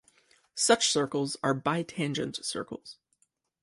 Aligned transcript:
Such 0.55 0.89
circles 0.89 1.37
are 1.43 1.53
"bi-tangent" 1.53 2.43
circles. 2.43 2.97